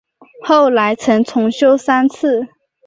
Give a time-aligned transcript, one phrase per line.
[0.43, 2.47] 后来曾重修三次。